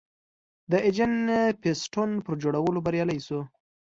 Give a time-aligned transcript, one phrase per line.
[0.71, 1.13] د انجن
[1.61, 3.39] پېسټون پر جوړولو بریالی شو.